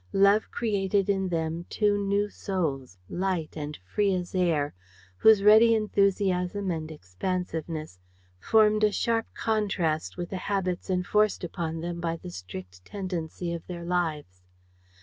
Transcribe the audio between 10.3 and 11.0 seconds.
the habits